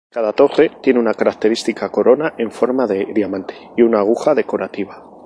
Cada 0.09 0.33
torre 0.33 0.71
tiene 0.81 0.99
una 0.99 1.13
característica 1.13 1.91
corona 1.91 2.33
en 2.39 2.49
forma 2.51 2.87
de 2.87 3.05
diamante 3.13 3.53
y 3.77 3.83
una 3.83 3.99
aguja 3.99 4.33
decorativa. 4.33 5.03